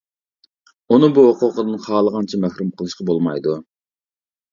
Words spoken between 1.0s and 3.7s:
بۇ ھوقۇقىدىن خالىغانچە مەھرۇم قىلىشقا بولمايدۇ.